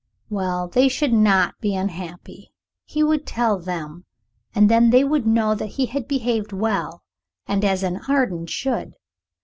Well, 0.31 0.67
they 0.67 0.87
should 0.89 1.13
not 1.13 1.59
be 1.61 1.75
unhappy. 1.75 2.51
He 2.85 3.03
would 3.03 3.27
tell 3.27 3.59
them. 3.59 4.05
And 4.55 4.67
then 4.67 4.89
they 4.89 5.03
would 5.03 5.27
know 5.27 5.53
that 5.53 5.73
he 5.77 5.85
had 5.85 6.07
behaved 6.07 6.51
well, 6.51 7.03
and 7.45 7.63
as 7.63 7.83
an 7.83 8.01
Arden 8.09 8.47
should. 8.47 8.95